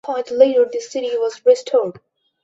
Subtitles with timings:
[0.03, 1.99] At some point later the city was restored.